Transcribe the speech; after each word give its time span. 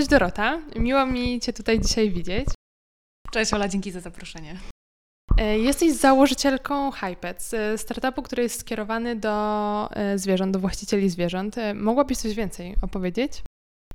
Cześć 0.00 0.10
Dorota, 0.10 0.62
miło 0.76 1.06
mi 1.06 1.40
Cię 1.40 1.52
tutaj 1.52 1.80
dzisiaj 1.80 2.10
widzieć. 2.10 2.48
Cześć 3.30 3.54
Ola, 3.54 3.68
dzięki 3.68 3.90
za 3.90 4.00
zaproszenie. 4.00 4.56
E, 5.38 5.58
jesteś 5.58 5.92
założycielką 5.92 6.90
Hypets, 6.90 7.54
e, 7.54 7.78
startupu, 7.78 8.22
który 8.22 8.42
jest 8.42 8.60
skierowany 8.60 9.16
do 9.16 9.88
e, 9.92 10.18
zwierząt, 10.18 10.52
do 10.52 10.58
właścicieli 10.58 11.10
zwierząt. 11.10 11.56
Mogłabyś 11.74 12.18
coś 12.18 12.34
więcej 12.34 12.76
opowiedzieć? 12.82 13.42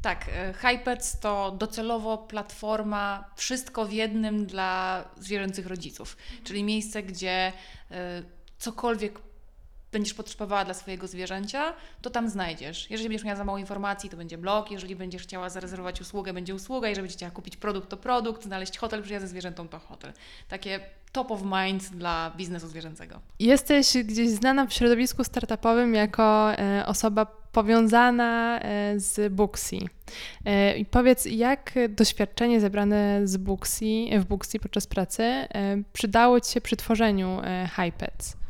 Tak, 0.02 0.30
Hypets 0.56 1.20
to 1.20 1.52
docelowo 1.52 2.18
platforma 2.18 3.30
wszystko 3.36 3.86
w 3.86 3.92
jednym 3.92 4.46
dla 4.46 5.06
zwierzęcych 5.18 5.68
rodziców, 5.68 6.18
czyli 6.44 6.64
miejsce, 6.64 7.04
gdzie 7.04 7.54
cokolwiek 8.58 9.20
będziesz 9.96 10.14
potrzebowała 10.14 10.66
dla 10.66 10.74
swojego 10.74 11.08
zwierzęcia, 11.08 11.74
to 12.02 12.10
tam 12.10 12.30
znajdziesz. 12.30 12.92
Jeżeli 12.92 13.10
będziesz 13.10 13.26
miała 13.26 13.38
za 13.38 13.44
mało 13.44 13.58
informacji, 13.58 14.10
to 14.10 14.18
będzie 14.18 14.38
blog. 14.38 14.72
Jeżeli 14.72 14.96
będziesz 14.96 15.24
chciała 15.24 15.50
zarezerwować 15.50 16.02
usługę, 16.02 16.34
będzie 16.34 16.56
usługa. 16.56 16.90
Jeżeli 16.90 17.04
będziesz 17.04 17.18
chciała 17.18 17.32
kupić 17.32 17.58
produkt, 17.58 17.90
to 17.90 17.98
produkt. 17.98 18.44
Znaleźć 18.44 18.78
hotel 18.78 19.04
przyjazd 19.04 19.26
ze 19.26 19.30
zwierzętą, 19.30 19.68
to 19.68 19.80
hotel. 19.80 20.14
Takie 20.48 20.80
top 21.12 21.32
of 21.32 21.42
mind 21.44 21.90
dla 21.90 22.32
biznesu 22.38 22.68
zwierzęcego. 22.68 23.20
Jesteś 23.40 23.94
gdzieś 24.04 24.30
znana 24.30 24.66
w 24.66 24.74
środowisku 24.74 25.24
startupowym 25.24 25.94
jako 25.94 26.54
e, 26.54 26.84
osoba 26.86 27.26
powiązana 27.26 28.60
e, 28.60 29.00
z 29.00 29.34
Booksy. 29.34 29.78
E, 30.46 30.78
I 30.78 30.86
powiedz, 30.86 31.26
jak 31.26 31.74
doświadczenie 31.90 32.60
zebrane 32.60 33.22
z 33.24 33.38
Booksy, 33.38 33.86
w 34.20 34.26
Booksy 34.26 34.60
podczas 34.60 34.88
pracy 34.88 35.48
przydało 35.94 36.42
Ci 36.42 36.52
się 36.52 36.62
przy 36.62 36.76
tworzeniu 36.76 37.42
HiPets? 37.76 38.34
E, 38.34 38.45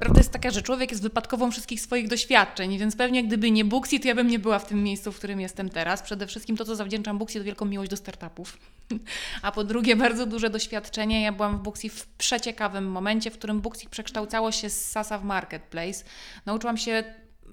prawda 0.00 0.20
jest 0.20 0.32
taka, 0.32 0.50
że 0.50 0.62
człowiek 0.62 0.90
jest 0.90 1.02
wypadkową 1.02 1.50
wszystkich 1.50 1.80
swoich 1.80 2.08
doświadczeń, 2.08 2.78
więc 2.78 2.96
pewnie 2.96 3.24
gdyby 3.24 3.50
nie 3.50 3.64
Booksy, 3.64 4.00
to 4.00 4.08
ja 4.08 4.14
bym 4.14 4.28
nie 4.28 4.38
była 4.38 4.58
w 4.58 4.66
tym 4.66 4.82
miejscu, 4.82 5.12
w 5.12 5.16
którym 5.16 5.40
jestem 5.40 5.68
teraz. 5.68 6.02
Przede 6.02 6.26
wszystkim 6.26 6.56
to, 6.56 6.64
co 6.64 6.76
zawdzięczam 6.76 7.18
Booksy, 7.18 7.38
to 7.38 7.44
wielką 7.44 7.64
miłość 7.64 7.90
do 7.90 7.96
startupów. 7.96 8.58
A 9.42 9.52
po 9.52 9.64
drugie, 9.64 9.96
bardzo 9.96 10.26
duże 10.26 10.50
doświadczenie. 10.50 11.22
Ja 11.22 11.32
byłam 11.32 11.58
w 11.58 11.62
Booksy 11.62 11.88
w 11.88 12.06
przeciekawym 12.06 12.90
momencie, 12.90 13.30
w 13.30 13.38
którym 13.38 13.60
Booksy 13.60 13.88
przekształcało 13.90 14.52
się 14.52 14.70
z 14.70 14.90
SASA 14.90 15.18
w 15.18 15.24
Marketplace. 15.24 16.04
Nauczyłam 16.46 16.76
się 16.76 17.04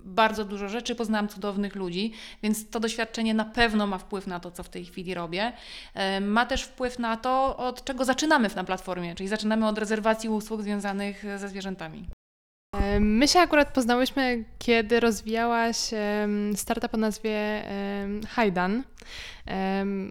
bardzo 0.03 0.45
dużo 0.45 0.69
rzeczy, 0.69 0.95
poznałam 0.95 1.27
cudownych 1.27 1.75
ludzi, 1.75 2.11
więc 2.43 2.69
to 2.69 2.79
doświadczenie 2.79 3.33
na 3.33 3.45
pewno 3.45 3.87
ma 3.87 3.97
wpływ 3.97 4.27
na 4.27 4.39
to, 4.39 4.51
co 4.51 4.63
w 4.63 4.69
tej 4.69 4.85
chwili 4.85 5.13
robię. 5.13 5.53
E, 5.93 6.21
ma 6.21 6.45
też 6.45 6.63
wpływ 6.63 6.99
na 6.99 7.17
to, 7.17 7.57
od 7.57 7.83
czego 7.83 8.05
zaczynamy 8.05 8.49
na 8.55 8.63
platformie, 8.63 9.15
czyli 9.15 9.29
zaczynamy 9.29 9.67
od 9.67 9.77
rezerwacji 9.77 10.29
usług 10.29 10.61
związanych 10.61 11.23
ze 11.37 11.49
zwierzętami. 11.49 12.07
E, 12.75 12.99
my 12.99 13.27
się 13.27 13.39
akurat 13.39 13.73
poznałyśmy, 13.73 14.45
kiedy 14.59 14.99
rozwijałaś 14.99 15.77
startup 16.55 16.93
o 16.93 16.97
nazwie 16.97 17.63
Hajdan. 18.29 18.83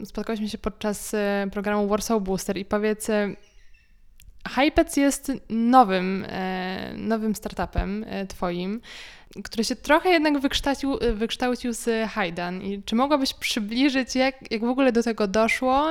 Spotkałyśmy 0.05 0.49
się 0.49 0.59
podczas 0.59 1.15
e, 1.15 1.47
programu 1.53 1.89
Warsaw 1.89 2.23
Booster 2.23 2.57
i 2.57 2.65
powiedz, 2.65 3.09
Hypec 4.49 4.97
jest 4.97 5.33
nowym, 5.51 6.27
nowym 6.97 7.35
startupem 7.35 8.05
Twoim 8.29 8.81
który 9.45 9.65
się 9.65 9.77
trochę 9.77 10.11
jednak 10.11 10.39
wykształcił, 10.39 10.99
wykształcił 11.15 11.73
z 11.73 12.11
Hajdan. 12.11 12.61
Czy 12.85 12.95
mogłabyś 12.95 13.35
przybliżyć, 13.35 14.15
jak, 14.15 14.51
jak 14.51 14.61
w 14.61 14.69
ogóle 14.69 14.93
do 14.93 15.03
tego 15.03 15.27
doszło 15.27 15.91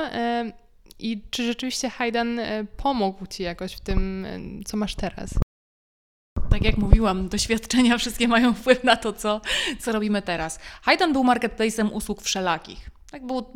i 0.98 1.22
czy 1.30 1.46
rzeczywiście 1.46 1.90
Hajdan 1.90 2.38
e, 2.38 2.64
pomógł 2.76 3.26
Ci 3.26 3.42
jakoś 3.42 3.74
w 3.74 3.80
tym, 3.80 4.26
co 4.64 4.76
masz 4.76 4.94
teraz? 4.94 5.30
tak 6.50 6.64
jak 6.64 6.76
mówiłam, 6.76 7.28
doświadczenia 7.28 7.98
wszystkie 7.98 8.28
mają 8.28 8.54
wpływ 8.54 8.84
na 8.84 8.96
to, 8.96 9.12
co, 9.12 9.40
co 9.80 9.92
robimy 9.92 10.22
teraz. 10.22 10.58
Hajdan 10.82 11.12
był 11.12 11.24
marketplace'em 11.24 11.92
usług 11.92 12.22
wszelakich. 12.22 12.90
Tak 13.12 13.26
był 13.26 13.46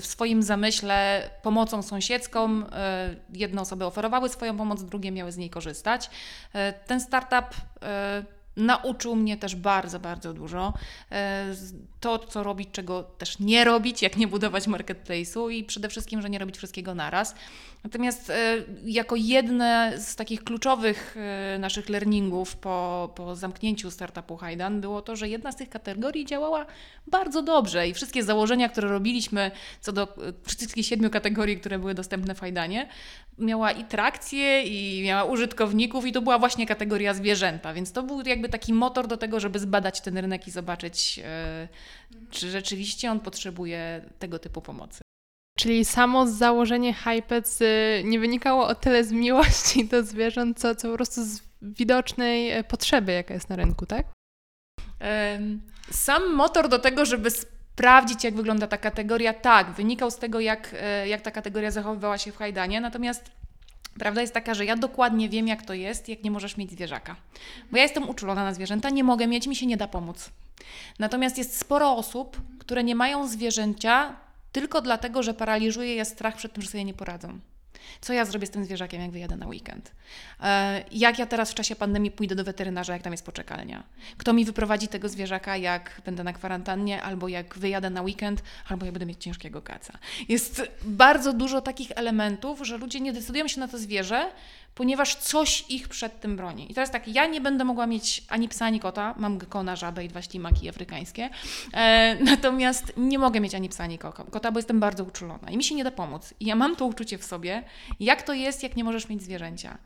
w 0.00 0.06
swoim 0.06 0.42
zamyśle 0.42 1.30
pomocą 1.42 1.82
sąsiedzką. 1.82 2.66
E, 2.72 3.16
jedne 3.34 3.60
osoby 3.60 3.84
oferowały 3.84 4.28
swoją 4.28 4.56
pomoc, 4.56 4.82
drugie 4.82 5.12
miały 5.12 5.32
z 5.32 5.36
niej 5.36 5.50
korzystać. 5.50 6.10
E, 6.52 6.72
ten 6.72 7.00
startup 7.00 7.54
Nauczył 8.60 9.16
mnie 9.16 9.36
też 9.36 9.56
bardzo, 9.56 10.00
bardzo 10.00 10.34
dużo. 10.34 10.72
E, 11.12 11.54
to, 12.00 12.18
co 12.18 12.42
robić, 12.42 12.68
czego 12.72 13.02
też 13.02 13.38
nie 13.38 13.64
robić, 13.64 14.02
jak 14.02 14.16
nie 14.16 14.28
budować 14.28 14.68
marketplace'u 14.68 15.52
i 15.52 15.64
przede 15.64 15.88
wszystkim, 15.88 16.22
że 16.22 16.30
nie 16.30 16.38
robić 16.38 16.56
wszystkiego 16.56 16.94
naraz. 16.94 17.34
Natomiast 17.84 18.30
e, 18.30 18.56
jako 18.84 19.16
jedne 19.16 19.92
z 19.98 20.16
takich 20.16 20.44
kluczowych 20.44 21.16
e, 21.16 21.58
naszych 21.58 21.88
learningów 21.88 22.56
po, 22.56 23.10
po 23.14 23.36
zamknięciu 23.36 23.90
startupu 23.90 24.36
Hajdan 24.36 24.80
było 24.80 25.02
to, 25.02 25.16
że 25.16 25.28
jedna 25.28 25.52
z 25.52 25.56
tych 25.56 25.68
kategorii 25.68 26.26
działała 26.26 26.66
bardzo 27.06 27.42
dobrze 27.42 27.88
i 27.88 27.94
wszystkie 27.94 28.22
założenia, 28.22 28.68
które 28.68 28.88
robiliśmy 28.88 29.50
co 29.80 29.92
do 29.92 30.16
wszystkich 30.44 30.86
siedmiu 30.86 31.10
kategorii, 31.10 31.60
które 31.60 31.78
były 31.78 31.94
dostępne 31.94 32.34
w 32.34 32.40
Hajdanie, 32.40 32.88
miała 33.38 33.70
i 33.70 33.84
trakcję, 33.84 34.62
i 34.62 35.02
miała 35.02 35.24
użytkowników, 35.24 36.06
i 36.06 36.12
to 36.12 36.22
była 36.22 36.38
właśnie 36.38 36.66
kategoria 36.66 37.14
zwierzęta, 37.14 37.74
więc 37.74 37.92
to 37.92 38.02
był 38.02 38.22
jakby 38.26 38.48
taki 38.50 38.72
motor 38.72 39.06
do 39.06 39.16
tego, 39.16 39.40
żeby 39.40 39.58
zbadać 39.58 40.00
ten 40.00 40.18
rynek 40.18 40.48
i 40.48 40.50
zobaczyć, 40.50 41.20
e, 41.24 41.68
czy 42.30 42.50
rzeczywiście 42.50 43.10
on 43.10 43.20
potrzebuje 43.20 44.04
tego 44.18 44.38
typu 44.38 44.62
pomocy. 44.62 45.00
Czyli 45.58 45.84
samo 45.84 46.26
założenie 46.26 46.94
Hypec 46.94 47.60
y, 47.60 48.02
nie 48.04 48.20
wynikało 48.20 48.66
o 48.66 48.74
tyle 48.74 49.04
z 49.04 49.12
miłości 49.12 49.84
do 49.84 50.02
zwierząt, 50.02 50.60
co, 50.60 50.74
co 50.74 50.88
po 50.90 50.94
prostu 50.94 51.24
z 51.24 51.40
widocznej 51.62 52.50
e, 52.50 52.64
potrzeby, 52.64 53.12
jaka 53.12 53.34
jest 53.34 53.48
na 53.48 53.56
rynku, 53.56 53.86
tak? 53.86 54.06
Sam 55.90 56.34
motor 56.34 56.68
do 56.68 56.78
tego, 56.78 57.04
żeby 57.04 57.30
sprawdzić, 57.30 58.24
jak 58.24 58.34
wygląda 58.34 58.66
ta 58.66 58.78
kategoria, 58.78 59.34
tak, 59.34 59.72
wynikał 59.72 60.10
z 60.10 60.16
tego, 60.16 60.40
jak, 60.40 60.74
e, 60.80 61.08
jak 61.08 61.20
ta 61.20 61.30
kategoria 61.30 61.70
zachowywała 61.70 62.18
się 62.18 62.32
w 62.32 62.36
Hajdanie, 62.36 62.80
natomiast 62.80 63.30
Prawda 63.98 64.20
jest 64.20 64.34
taka, 64.34 64.54
że 64.54 64.64
ja 64.64 64.76
dokładnie 64.76 65.28
wiem, 65.28 65.48
jak 65.48 65.62
to 65.62 65.74
jest, 65.74 66.08
jak 66.08 66.24
nie 66.24 66.30
możesz 66.30 66.56
mieć 66.56 66.70
zwierzaka. 66.70 67.16
Bo 67.70 67.76
ja 67.76 67.82
jestem 67.82 68.08
uczulona 68.08 68.44
na 68.44 68.54
zwierzęta, 68.54 68.90
nie 68.90 69.04
mogę 69.04 69.26
mieć, 69.26 69.46
mi 69.46 69.56
się 69.56 69.66
nie 69.66 69.76
da 69.76 69.88
pomóc. 69.88 70.30
Natomiast 70.98 71.38
jest 71.38 71.58
sporo 71.58 71.96
osób, 71.96 72.40
które 72.58 72.84
nie 72.84 72.94
mają 72.94 73.28
zwierzęcia 73.28 74.16
tylko 74.52 74.80
dlatego, 74.82 75.22
że 75.22 75.34
paraliżuje 75.34 75.94
je 75.94 76.04
strach 76.04 76.36
przed 76.36 76.52
tym, 76.52 76.62
że 76.62 76.68
sobie 76.68 76.84
nie 76.84 76.94
poradzą. 76.94 77.38
Co 78.00 78.12
ja 78.12 78.24
zrobię 78.24 78.46
z 78.46 78.50
tym 78.50 78.64
zwierzakiem, 78.64 79.00
jak 79.02 79.10
wyjadę 79.10 79.36
na 79.36 79.46
weekend? 79.46 79.92
E, 80.40 80.84
jak 80.92 81.18
ja 81.18 81.26
teraz 81.26 81.50
w 81.50 81.54
czasie 81.54 81.76
pandemii 81.76 82.10
pójdę 82.10 82.34
do 82.34 82.44
weterynarza, 82.44 82.92
jak 82.92 83.02
tam 83.02 83.12
jest 83.12 83.24
poczekalnia? 83.24 83.84
Kto 84.16 84.32
mi 84.32 84.44
wyprowadzi 84.44 84.88
tego 84.88 85.08
zwierzaka, 85.08 85.56
jak 85.56 86.02
będę 86.04 86.24
na 86.24 86.32
kwarantannie, 86.32 87.02
albo 87.02 87.28
jak 87.28 87.58
wyjadę 87.58 87.90
na 87.90 88.02
weekend, 88.02 88.42
albo 88.68 88.86
jak 88.86 88.92
będę 88.92 89.06
mieć 89.06 89.24
ciężkiego 89.24 89.62
kaca? 89.62 89.98
Jest 90.28 90.62
bardzo 90.82 91.32
dużo 91.32 91.60
takich 91.60 91.90
elementów, 91.94 92.66
że 92.66 92.78
ludzie 92.78 93.00
nie 93.00 93.12
decydują 93.12 93.48
się 93.48 93.60
na 93.60 93.68
to 93.68 93.78
zwierzę, 93.78 94.30
ponieważ 94.74 95.14
coś 95.16 95.64
ich 95.68 95.88
przed 95.88 96.20
tym 96.20 96.36
broni. 96.36 96.72
I 96.72 96.74
teraz 96.74 96.90
tak, 96.90 97.08
ja 97.08 97.26
nie 97.26 97.40
będę 97.40 97.64
mogła 97.64 97.86
mieć 97.86 98.24
ani 98.28 98.48
psa, 98.48 98.66
ani 98.66 98.80
kota, 98.80 99.14
mam 99.18 99.38
gekona, 99.38 99.76
żabę 99.76 100.04
i 100.04 100.08
dwa 100.08 100.22
ślimaki 100.22 100.68
afrykańskie, 100.68 101.30
e, 101.72 102.16
natomiast 102.30 102.92
nie 102.96 103.18
mogę 103.18 103.40
mieć 103.40 103.54
ani 103.54 103.68
psa, 103.68 103.84
ani 103.84 103.98
kota, 104.30 104.52
bo 104.52 104.58
jestem 104.58 104.80
bardzo 104.80 105.04
uczulona 105.04 105.50
i 105.50 105.56
mi 105.56 105.64
się 105.64 105.74
nie 105.74 105.84
da 105.84 105.90
pomóc. 105.90 106.34
I 106.40 106.44
ja 106.44 106.56
mam 106.56 106.76
to 106.76 106.86
uczucie 106.86 107.18
w 107.18 107.24
sobie, 107.24 107.62
jak 108.00 108.22
to 108.22 108.32
jest, 108.32 108.62
jak 108.62 108.76
nie 108.76 108.84
możesz 108.84 109.08
mieć 109.08 109.22
zwierzęcia. 109.22 109.78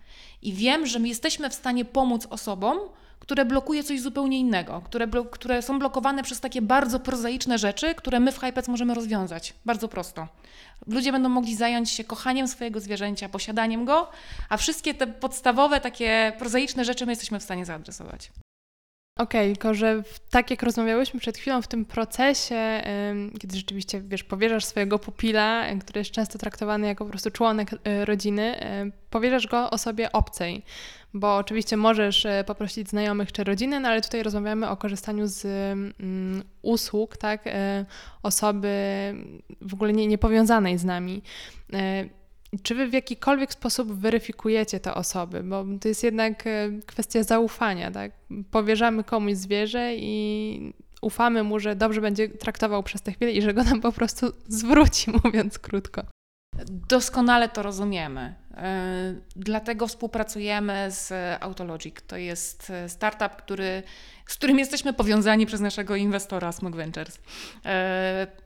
I 0.43 0.53
wiem, 0.53 0.87
że 0.87 0.99
my 0.99 1.09
jesteśmy 1.09 1.50
w 1.50 1.55
stanie 1.55 1.84
pomóc 1.84 2.27
osobom, 2.31 2.78
które 3.25 3.45
blokuje 3.45 3.85
coś 3.85 4.01
zupełnie 4.01 4.39
innego, 4.39 4.83
które, 4.85 5.09
które 5.31 5.62
są 5.62 5.79
blokowane 5.79 6.23
przez 6.23 6.41
takie 6.41 6.62
bardzo 6.62 7.01
prozaiczne 7.01 7.59
rzeczy, 7.59 7.95
które 7.95 8.21
my 8.21 8.33
w 8.33 8.39
Hypec 8.39 8.69
możemy 8.69 8.95
rozwiązać. 8.95 9.55
Bardzo 9.65 9.89
prosto. 9.89 10.29
Ludzie 10.87 11.12
będą 11.12 11.29
mogli 11.29 11.57
zająć 11.57 11.91
się 11.91 12.05
kochaniem 12.05 12.49
swojego 12.49 12.81
zwierzęcia, 12.81 13.29
posiadaniem 13.29 13.85
go, 13.85 14.11
a 14.49 14.57
wszystkie 14.57 14.95
te 14.95 15.07
podstawowe, 15.07 15.81
takie 15.81 16.33
prozaiczne 16.39 16.85
rzeczy 16.85 17.07
my 17.07 17.12
jesteśmy 17.12 17.41
w 17.41 17.43
stanie 17.43 17.65
zaadresować. 17.65 18.31
Okej, 19.19 19.41
okay, 19.41 19.55
tylko 19.55 19.75
że 19.75 20.03
tak 20.31 20.51
jak 20.51 20.63
rozmawiałyśmy 20.63 21.21
przed 21.21 21.39
chwilą 21.39 21.63
w 21.63 21.69
tym 21.69 21.85
procesie, 21.85 22.83
kiedy 23.41 23.57
rzeczywiście, 23.57 24.01
wiesz, 24.01 24.25
powierzasz 24.25 24.65
swojego 24.65 24.99
pupila, 24.99 25.65
który 25.81 25.99
jest 25.99 26.11
często 26.11 26.38
traktowany 26.38 26.87
jako 26.87 27.05
po 27.05 27.11
prostu 27.11 27.31
członek 27.31 27.71
e, 27.85 28.05
rodziny, 28.05 28.56
powierzasz 29.11 29.47
go 29.47 29.71
osobie 29.71 30.12
obcej, 30.12 30.62
bo 31.15 31.37
oczywiście 31.37 31.77
możesz 31.77 32.27
e, 32.27 32.44
poprosić 32.47 32.88
znajomych 32.88 33.33
czy 33.33 33.44
rodziny, 33.44 33.81
no 33.81 33.88
ale 33.88 34.00
tutaj 34.00 34.23
rozmawiamy 34.23 34.69
o 34.69 34.77
korzystaniu 34.77 35.27
z 35.27 35.44
mm, 35.44 36.43
usług, 36.62 37.17
tak, 37.17 37.47
e, 37.47 37.85
osoby 38.23 38.69
w 39.61 39.75
ogóle 39.75 39.93
nie, 39.93 40.06
niepowiązanej 40.06 40.79
z 40.79 40.85
nami. 40.85 41.23
Czy 42.62 42.75
wy 42.75 42.89
w 42.89 42.93
jakikolwiek 42.93 43.53
sposób 43.53 43.93
weryfikujecie 43.93 44.81
te 44.81 44.95
osoby? 44.95 45.43
Bo 45.43 45.65
to 45.81 45.89
jest 45.89 46.05
jednak 46.05 46.47
e, 46.47 46.71
kwestia 46.87 47.23
zaufania, 47.23 47.91
tak? 47.91 48.12
Powierzamy 48.51 49.05
komuś 49.05 49.35
zwierzę 49.35 49.95
i 49.97 50.73
ufamy 51.01 51.43
mu, 51.43 51.59
że 51.59 51.77
dobrze 51.77 52.01
będzie 52.01 52.29
traktował 52.29 52.83
przez 52.83 53.03
tę 53.03 53.12
chwilę 53.12 53.33
i 53.33 53.43
że 53.43 53.55
go 53.55 53.65
nam 53.65 53.81
po 53.81 53.93
prostu 53.93 54.33
zwróci, 54.49 55.11
mówiąc 55.25 55.59
krótko. 55.59 56.03
Doskonale 56.89 57.49
to 57.49 57.62
rozumiemy. 57.62 58.35
E, 58.57 59.15
dlatego 59.37 59.87
współpracujemy 59.87 60.87
z 60.91 61.12
Autologic. 61.43 61.97
To 62.07 62.17
jest 62.17 62.71
e, 62.71 62.89
startup, 62.89 63.37
który, 63.37 63.83
z 64.27 64.37
którym 64.37 64.59
jesteśmy 64.59 64.93
powiązani 64.93 65.47
przez 65.47 65.61
naszego 65.61 65.97
inwestora 65.97 66.53
Smog 66.53 66.77
Ventures. 66.77 67.19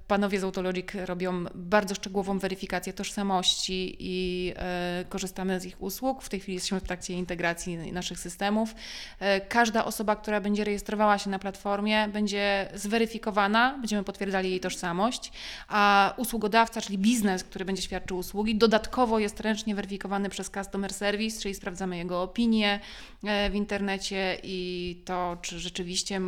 Panowie 0.08 0.40
z 0.40 0.44
Autologic 0.44 0.86
robią 0.94 1.44
bardzo 1.54 1.94
szczegółową 1.94 2.38
weryfikację 2.38 2.92
tożsamości 2.92 3.96
i 3.98 4.52
e, 4.56 5.04
korzystamy 5.08 5.60
z 5.60 5.64
ich 5.64 5.82
usług. 5.82 6.22
W 6.22 6.28
tej 6.28 6.40
chwili 6.40 6.54
jesteśmy 6.54 6.80
w 6.80 6.82
trakcie 6.82 7.14
integracji 7.14 7.92
naszych 7.92 8.18
systemów. 8.18 8.74
E, 9.20 9.40
każda 9.40 9.84
osoba, 9.84 10.16
która 10.16 10.40
będzie 10.40 10.64
rejestrowała 10.64 11.18
się 11.18 11.30
na 11.30 11.38
platformie, 11.38 12.08
będzie 12.12 12.68
zweryfikowana, 12.74 13.78
będziemy 13.78 14.04
potwierdzali 14.04 14.50
jej 14.50 14.60
tożsamość, 14.60 15.32
a 15.68 16.14
usługodawca, 16.16 16.80
czyli 16.80 16.98
biznes, 16.98 17.44
który 17.44 17.64
będzie 17.64 17.82
świadczył 17.82 18.18
usługi, 18.18 18.54
dodatkowo 18.54 19.18
jest 19.18 19.40
ręcznie 19.40 19.74
weryfikowany 19.74 20.28
przez 20.28 20.50
Customer 20.50 20.92
Service, 20.94 21.42
czyli 21.42 21.54
sprawdzamy 21.54 21.96
jego 21.96 22.22
opinię 22.22 22.80
w 23.50 23.54
internecie 23.54 24.38
i 24.42 25.02
to, 25.04 25.36
czy 25.42 25.58
rzeczywiście 25.58 26.20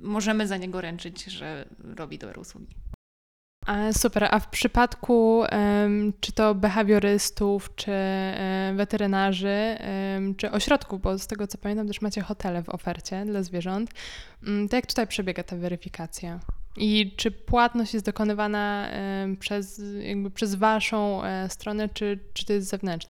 możemy 0.00 0.46
za 0.46 0.56
niego 0.56 0.80
ręczyć, 0.80 1.24
że 1.24 1.68
robi 1.96 2.18
dobre 2.18 2.40
usługi. 2.40 2.76
Super, 3.92 4.28
a 4.30 4.38
w 4.40 4.48
przypadku 4.48 5.38
um, 5.38 6.12
czy 6.20 6.32
to 6.32 6.54
behawiorystów, 6.54 7.74
czy 7.74 7.90
um, 7.90 8.76
weterynarzy, 8.76 9.76
um, 10.14 10.34
czy 10.34 10.50
ośrodków, 10.50 11.00
bo 11.00 11.18
z 11.18 11.26
tego 11.26 11.46
co 11.46 11.58
pamiętam 11.58 11.86
też 11.86 12.00
macie 12.00 12.20
hotele 12.20 12.62
w 12.62 12.68
ofercie 12.68 13.24
dla 13.24 13.42
zwierząt, 13.42 13.90
mm, 14.46 14.68
to 14.68 14.76
jak 14.76 14.86
tutaj 14.86 15.06
przebiega 15.06 15.42
ta 15.42 15.56
weryfikacja? 15.56 16.40
I 16.76 17.14
czy 17.16 17.30
płatność 17.30 17.94
jest 17.94 18.06
dokonywana 18.06 18.88
przez, 19.40 19.82
jakby 20.00 20.30
przez 20.30 20.54
Waszą 20.54 21.24
e, 21.24 21.48
stronę, 21.48 21.88
czy, 21.88 22.18
czy 22.32 22.46
to 22.46 22.52
jest 22.52 22.68
zewnętrzne? 22.68 23.15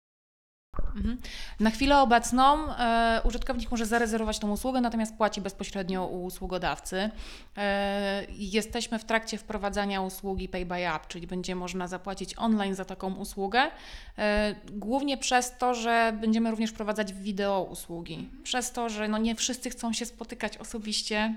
Mhm. 0.97 1.19
Na 1.61 1.71
chwilę 1.71 1.99
obecną 1.99 2.77
e, 2.77 3.21
użytkownik 3.25 3.71
może 3.71 3.87
zarezerwować 3.87 4.39
tą 4.39 4.51
usługę, 4.51 4.81
natomiast 4.81 5.17
płaci 5.17 5.41
bezpośrednio 5.41 6.07
u 6.07 6.25
usługodawcy. 6.25 7.11
E, 7.57 8.27
jesteśmy 8.31 8.99
w 8.99 9.05
trakcie 9.05 9.39
wprowadzania 9.39 10.03
usługi 10.03 10.49
Pay 10.49 10.67
by 10.67 10.89
App, 10.89 11.07
czyli 11.09 11.27
będzie 11.27 11.55
można 11.55 11.89
zapłacić 11.89 12.39
online 12.39 12.75
za 12.75 12.85
taką 12.85 13.15
usługę, 13.15 13.71
e, 14.19 14.55
głównie 14.73 15.19
przez 15.19 15.59
to, 15.59 15.75
że 15.75 16.17
będziemy 16.21 16.51
również 16.51 16.71
wprowadzać 16.71 17.13
wideo 17.13 17.63
usługi. 17.63 18.29
Przez 18.43 18.73
to, 18.73 18.89
że 18.89 19.09
no 19.09 19.19
nie 19.19 19.35
wszyscy 19.35 19.71
chcą 19.71 19.93
się 19.93 20.07
spotykać 20.07 20.57
osobiście. 20.57 21.35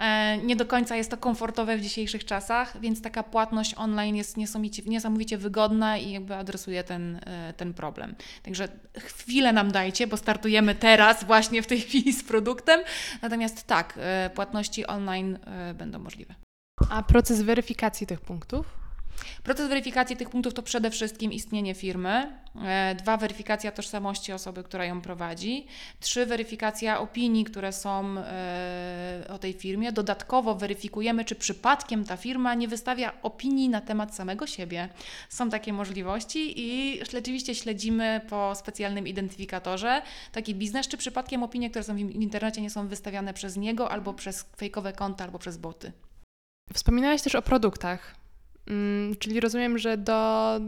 E, 0.00 0.38
nie 0.38 0.56
do 0.56 0.66
końca 0.66 0.96
jest 0.96 1.10
to 1.10 1.16
komfortowe 1.16 1.76
w 1.76 1.80
dzisiejszych 1.80 2.24
czasach, 2.24 2.80
więc 2.80 3.02
taka 3.02 3.22
płatność 3.22 3.74
online 3.76 4.16
jest 4.16 4.36
niesamowicie, 4.36 4.82
niesamowicie 4.86 5.38
wygodna 5.38 5.98
i 5.98 6.10
jakby 6.10 6.34
adresuje 6.34 6.84
ten, 6.84 7.20
e, 7.26 7.54
ten 7.56 7.74
problem. 7.74 8.14
Także 8.42 8.68
chwilę 8.98 9.52
nam 9.52 9.72
dajcie, 9.72 10.06
bo 10.06 10.16
startujemy 10.16 10.74
teraz, 10.74 11.24
właśnie 11.24 11.62
w 11.62 11.66
tej 11.66 11.80
chwili 11.86 12.12
z 12.12 12.24
produktem. 12.24 12.80
Natomiast 13.22 13.66
tak, 13.66 13.98
e, 14.02 14.30
płatności 14.34 14.86
online 14.86 15.38
będą 15.74 15.98
możliwe. 15.98 16.34
A 16.90 17.02
proces 17.02 17.42
weryfikacji 17.42 18.06
tych 18.06 18.20
punktów? 18.20 18.89
Proces 19.42 19.68
weryfikacji 19.68 20.16
tych 20.16 20.30
punktów 20.30 20.54
to 20.54 20.62
przede 20.62 20.90
wszystkim 20.90 21.32
istnienie 21.32 21.74
firmy, 21.74 22.32
e, 22.64 22.94
dwa 22.94 23.16
weryfikacja 23.16 23.72
tożsamości 23.72 24.32
osoby, 24.32 24.64
która 24.64 24.84
ją 24.84 25.00
prowadzi, 25.00 25.66
trzy 26.00 26.26
weryfikacja 26.26 27.00
opinii, 27.00 27.44
które 27.44 27.72
są 27.72 28.18
e, 28.18 29.24
o 29.28 29.38
tej 29.38 29.52
firmie. 29.52 29.92
Dodatkowo 29.92 30.54
weryfikujemy, 30.54 31.24
czy 31.24 31.34
przypadkiem 31.34 32.04
ta 32.04 32.16
firma 32.16 32.54
nie 32.54 32.68
wystawia 32.68 33.12
opinii 33.22 33.68
na 33.68 33.80
temat 33.80 34.14
samego 34.14 34.46
siebie. 34.46 34.88
Są 35.28 35.50
takie 35.50 35.72
możliwości 35.72 36.54
i 36.56 37.00
rzeczywiście 37.10 37.54
śledzimy 37.54 38.20
po 38.28 38.54
specjalnym 38.54 39.08
identyfikatorze 39.08 40.02
taki 40.32 40.54
biznes, 40.54 40.88
czy 40.88 40.96
przypadkiem 40.96 41.42
opinie, 41.42 41.70
które 41.70 41.82
są 41.82 41.94
w 41.94 41.98
internecie 41.98 42.60
nie 42.60 42.70
są 42.70 42.88
wystawiane 42.88 43.34
przez 43.34 43.56
niego 43.56 43.90
albo 43.90 44.14
przez 44.14 44.44
fejkowe 44.56 44.92
konta, 44.92 45.24
albo 45.24 45.38
przez 45.38 45.56
boty. 45.56 45.92
Wspominałeś 46.72 47.22
też 47.22 47.34
o 47.34 47.42
produktach. 47.42 48.19
Mm, 48.66 49.16
czyli 49.16 49.40
rozumiem, 49.40 49.78
że 49.78 49.96
do, 49.96 50.60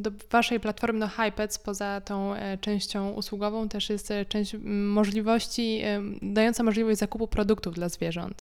do 0.00 0.10
Waszej 0.30 0.60
platformy 0.60 0.98
no 0.98 1.08
HiPets 1.08 1.58
poza 1.58 2.00
tą 2.00 2.34
e, 2.34 2.58
częścią 2.58 3.10
usługową 3.10 3.68
też 3.68 3.90
jest 3.90 4.10
e, 4.10 4.24
część 4.24 4.56
możliwości, 4.64 5.80
e, 5.84 6.02
dająca 6.22 6.62
możliwość 6.62 6.98
zakupu 6.98 7.28
produktów 7.28 7.74
dla 7.74 7.88
zwierząt. 7.88 8.38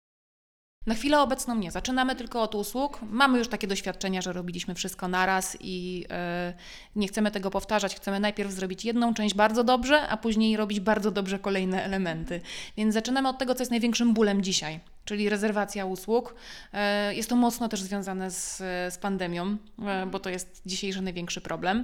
Na 0.85 0.95
chwilę 0.95 1.21
obecną 1.21 1.55
nie. 1.55 1.71
Zaczynamy 1.71 2.15
tylko 2.15 2.41
od 2.41 2.55
usług. 2.55 2.99
Mamy 3.09 3.37
już 3.37 3.47
takie 3.47 3.67
doświadczenia, 3.67 4.21
że 4.21 4.33
robiliśmy 4.33 4.75
wszystko 4.75 5.07
naraz 5.07 5.57
i 5.61 5.99
yy, 5.99 6.07
nie 6.95 7.07
chcemy 7.07 7.31
tego 7.31 7.51
powtarzać. 7.51 7.95
Chcemy 7.95 8.19
najpierw 8.19 8.51
zrobić 8.51 8.85
jedną 8.85 9.13
część 9.13 9.35
bardzo 9.35 9.63
dobrze, 9.63 10.07
a 10.07 10.17
później 10.17 10.57
robić 10.57 10.79
bardzo 10.79 11.11
dobrze 11.11 11.39
kolejne 11.39 11.83
elementy. 11.83 12.41
Więc 12.77 12.93
zaczynamy 12.93 13.29
od 13.29 13.37
tego, 13.37 13.55
co 13.55 13.61
jest 13.61 13.71
największym 13.71 14.13
bólem 14.13 14.43
dzisiaj 14.43 14.79
czyli 15.05 15.29
rezerwacja 15.29 15.85
usług. 15.85 16.35
E, 16.73 17.15
jest 17.15 17.29
to 17.29 17.35
mocno 17.35 17.69
też 17.69 17.81
związane 17.81 18.31
z, 18.31 18.57
z 18.93 18.97
pandemią, 18.97 19.57
e, 19.85 20.05
bo 20.05 20.19
to 20.19 20.29
jest 20.29 20.61
dzisiejszy 20.65 21.01
największy 21.01 21.41
problem. 21.41 21.83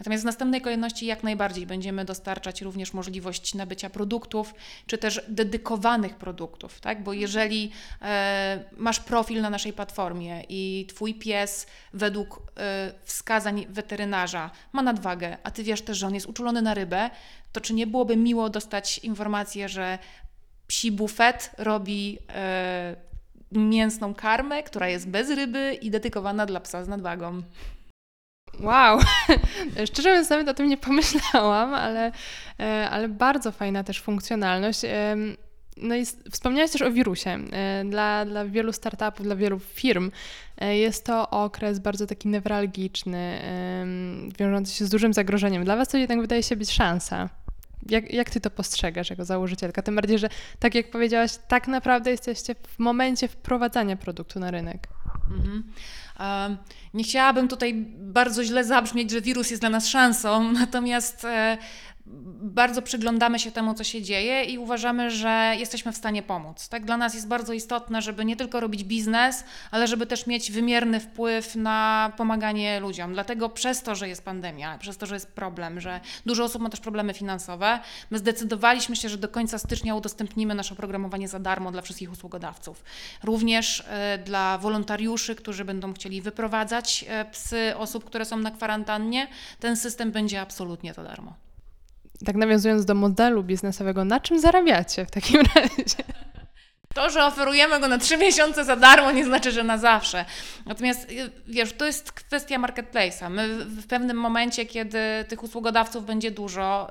Natomiast 0.00 0.22
w 0.22 0.26
następnej 0.26 0.60
kolejności 0.60 1.06
jak 1.06 1.22
najbardziej 1.22 1.66
będziemy 1.66 2.04
dostarczać 2.04 2.62
również 2.62 2.92
możliwość 2.92 3.54
nabycia 3.54 3.90
produktów, 3.90 4.54
czy 4.86 4.98
też 4.98 5.20
dedykowanych 5.28 6.14
produktów, 6.14 6.80
tak? 6.80 7.02
bo 7.02 7.12
jeżeli 7.12 7.72
e, 8.02 8.64
masz 8.76 9.00
profil 9.00 9.40
na 9.40 9.50
naszej 9.50 9.72
platformie 9.72 10.44
i 10.48 10.86
Twój 10.88 11.14
pies 11.14 11.66
według 11.92 12.50
wskazań 13.04 13.66
weterynarza 13.68 14.50
ma 14.72 14.82
nadwagę, 14.82 15.36
a 15.42 15.50
Ty 15.50 15.62
wiesz 15.62 15.82
też, 15.82 15.98
że 15.98 16.06
on 16.06 16.14
jest 16.14 16.26
uczulony 16.26 16.62
na 16.62 16.74
rybę, 16.74 17.10
to 17.52 17.60
czy 17.60 17.74
nie 17.74 17.86
byłoby 17.86 18.16
miło 18.16 18.50
dostać 18.50 18.98
informację, 18.98 19.68
że 19.68 19.98
psi 20.70 20.92
bufet 20.92 21.50
robi 21.58 22.18
e, 22.34 22.96
mięsną 23.52 24.14
karmę, 24.14 24.62
która 24.62 24.88
jest 24.88 25.08
bez 25.08 25.30
ryby 25.30 25.78
i 25.82 25.90
dedykowana 25.90 26.46
dla 26.46 26.60
psa 26.60 26.84
z 26.84 26.88
nadwagą. 26.88 27.42
Wow, 28.60 29.00
szczerze 29.88 30.08
mówiąc 30.08 30.30
nawet 30.30 30.48
o 30.48 30.54
tym 30.54 30.68
nie 30.68 30.76
pomyślałam, 30.76 31.74
ale, 31.74 32.12
e, 32.60 32.88
ale 32.90 33.08
bardzo 33.08 33.52
fajna 33.52 33.84
też 33.84 34.00
funkcjonalność. 34.00 34.80
No 35.76 35.94
i 35.94 36.06
wspomniałeś 36.30 36.70
też 36.70 36.82
o 36.82 36.90
wirusie. 36.90 37.30
E, 37.30 37.84
dla, 37.84 38.24
dla 38.24 38.44
wielu 38.44 38.72
startupów, 38.72 39.26
dla 39.26 39.36
wielu 39.36 39.58
firm 39.58 40.10
e, 40.58 40.76
jest 40.78 41.06
to 41.06 41.30
okres 41.30 41.78
bardzo 41.78 42.06
taki 42.06 42.28
newralgiczny, 42.28 43.42
wiążący 44.38 44.74
się 44.74 44.84
z 44.84 44.90
dużym 44.90 45.12
zagrożeniem. 45.12 45.64
Dla 45.64 45.76
Was 45.76 45.88
to 45.88 45.98
jednak 45.98 46.20
wydaje 46.20 46.42
się 46.42 46.56
być 46.56 46.70
szansa. 46.70 47.28
Jak, 47.90 48.12
jak 48.12 48.30
ty 48.30 48.40
to 48.40 48.50
postrzegasz 48.50 49.10
jako 49.10 49.24
założycielka? 49.24 49.82
Tym 49.82 49.96
bardziej, 49.96 50.18
że 50.18 50.28
tak 50.58 50.74
jak 50.74 50.90
powiedziałaś, 50.90 51.32
tak 51.48 51.68
naprawdę 51.68 52.10
jesteście 52.10 52.54
w 52.54 52.78
momencie 52.78 53.28
wprowadzania 53.28 53.96
produktu 53.96 54.40
na 54.40 54.50
rynek. 54.50 54.88
Mhm. 55.30 55.64
nie 56.94 57.04
chciałabym 57.04 57.48
tutaj 57.48 57.74
bardzo 57.98 58.44
źle 58.44 58.64
zabrzmieć, 58.64 59.10
że 59.10 59.20
wirus 59.20 59.50
jest 59.50 59.62
dla 59.62 59.70
nas 59.70 59.86
szansą, 59.86 60.52
natomiast 60.60 61.24
e, 61.24 61.58
bardzo 62.42 62.82
przyglądamy 62.82 63.38
się 63.38 63.52
temu, 63.52 63.74
co 63.74 63.84
się 63.84 64.02
dzieje 64.02 64.44
i 64.44 64.58
uważamy, 64.58 65.10
że 65.10 65.54
jesteśmy 65.58 65.92
w 65.92 65.96
stanie 65.96 66.22
pomóc. 66.22 66.68
Tak? 66.68 66.84
Dla 66.84 66.96
nas 66.96 67.14
jest 67.14 67.28
bardzo 67.28 67.52
istotne, 67.52 68.02
żeby 68.02 68.24
nie 68.24 68.36
tylko 68.36 68.60
robić 68.60 68.84
biznes, 68.84 69.44
ale 69.70 69.86
żeby 69.86 70.06
też 70.06 70.26
mieć 70.26 70.52
wymierny 70.52 71.00
wpływ 71.00 71.56
na 71.56 72.12
pomaganie 72.16 72.80
ludziom. 72.80 73.12
Dlatego 73.12 73.48
przez 73.48 73.82
to, 73.82 73.94
że 73.94 74.08
jest 74.08 74.24
pandemia, 74.24 74.78
przez 74.78 74.96
to, 74.96 75.06
że 75.06 75.14
jest 75.14 75.32
problem, 75.32 75.80
że 75.80 76.00
dużo 76.26 76.44
osób 76.44 76.62
ma 76.62 76.70
też 76.70 76.80
problemy 76.80 77.14
finansowe, 77.14 77.80
my 78.10 78.18
zdecydowaliśmy 78.18 78.96
się, 78.96 79.08
że 79.08 79.18
do 79.18 79.28
końca 79.28 79.58
stycznia 79.58 79.94
udostępnimy 79.94 80.54
nasze 80.54 80.74
oprogramowanie 80.74 81.28
za 81.28 81.38
darmo 81.38 81.72
dla 81.72 81.82
wszystkich 81.82 82.12
usługodawców. 82.12 82.84
Również 83.22 83.80
y, 83.80 83.84
dla 84.18 84.58
wolontariuszy, 84.58 85.34
którzy 85.34 85.64
będą 85.64 85.92
chcieli 85.92 86.22
wyprowadzać 86.22 87.04
y, 87.22 87.30
psy 87.30 87.76
osób, 87.76 88.04
które 88.04 88.24
są 88.24 88.36
na 88.36 88.50
kwarantannie, 88.50 89.28
ten 89.60 89.76
system 89.76 90.12
będzie 90.12 90.40
absolutnie 90.40 90.94
za 90.94 91.04
darmo 91.04 91.49
tak 92.24 92.36
nawiązując 92.36 92.84
do 92.84 92.94
modelu 92.94 93.42
biznesowego, 93.42 94.04
na 94.04 94.20
czym 94.20 94.40
zarabiacie 94.40 95.06
w 95.06 95.10
takim 95.10 95.42
razie? 95.54 96.04
To, 96.94 97.10
że 97.10 97.24
oferujemy 97.24 97.80
go 97.80 97.88
na 97.88 97.98
trzy 97.98 98.16
miesiące 98.16 98.64
za 98.64 98.76
darmo, 98.76 99.12
nie 99.12 99.24
znaczy, 99.24 99.52
że 99.52 99.64
na 99.64 99.78
zawsze. 99.78 100.24
Natomiast 100.66 101.10
y, 101.10 101.30
wiesz, 101.46 101.72
to 101.72 101.86
jest 101.86 102.12
kwestia 102.12 102.58
marketplace'a. 102.58 103.30
My 103.30 103.64
w 103.64 103.86
pewnym 103.86 104.16
momencie, 104.16 104.66
kiedy 104.66 104.98
tych 105.28 105.42
usługodawców 105.42 106.06
będzie 106.06 106.30
dużo, 106.30 106.90